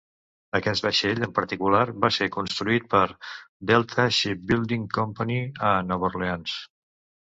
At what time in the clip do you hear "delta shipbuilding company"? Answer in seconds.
3.75-5.41